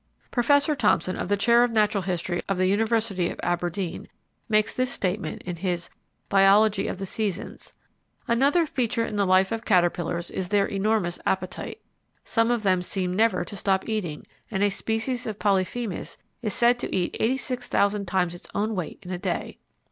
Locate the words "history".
2.01-2.41